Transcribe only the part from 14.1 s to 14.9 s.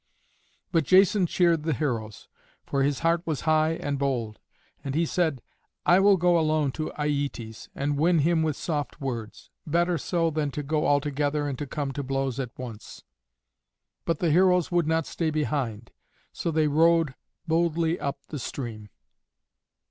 the heroes would